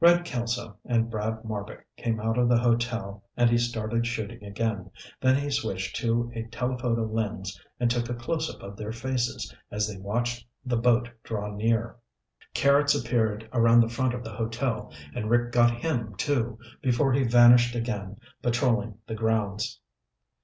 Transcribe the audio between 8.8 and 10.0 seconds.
faces as they